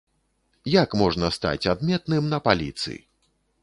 Як 0.75 0.89
можна 1.03 1.31
стаць 1.37 1.69
адметным 1.77 2.23
на 2.35 2.45
паліцы. 2.49 3.01